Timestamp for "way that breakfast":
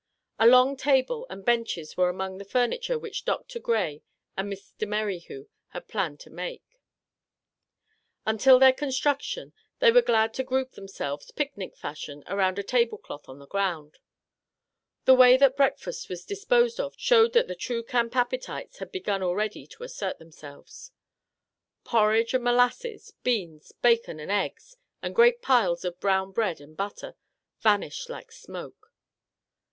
15.13-16.09